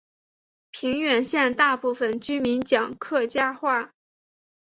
[0.71, 3.93] 平远县大部分居民讲客家话。